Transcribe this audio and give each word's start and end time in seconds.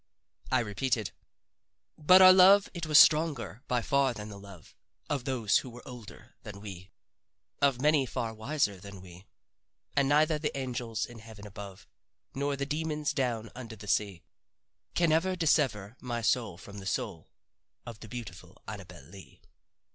I 0.51 0.61
repeated: 0.61 1.11
"'But 1.95 2.23
our 2.23 2.33
love 2.33 2.69
it 2.73 2.87
was 2.87 2.97
stronger 2.97 3.61
by 3.67 3.83
far 3.83 4.15
than 4.15 4.29
the 4.29 4.39
love 4.39 4.75
Of 5.11 5.25
those 5.25 5.59
who 5.59 5.69
were 5.69 5.87
older 5.87 6.33
than 6.41 6.59
we, 6.59 6.89
Of 7.61 7.79
many 7.79 8.07
far 8.07 8.33
wiser 8.33 8.79
than 8.79 8.99
we; 9.03 9.27
And 9.95 10.09
neither 10.09 10.39
the 10.39 10.57
angels 10.57 11.05
in 11.05 11.19
heaven 11.19 11.45
above, 11.45 11.85
Nor 12.33 12.55
the 12.55 12.65
demons 12.65 13.13
down 13.13 13.51
under 13.53 13.75
the 13.75 13.87
sea, 13.87 14.23
Can 14.95 15.11
ever 15.11 15.35
dissever 15.35 15.95
my 16.01 16.23
soul 16.23 16.57
from 16.57 16.79
the 16.79 16.87
soul 16.87 17.29
Of 17.85 17.99
the 17.99 18.07
beautiful 18.09 18.59
Annabel 18.67 19.03
Lee. 19.03 19.39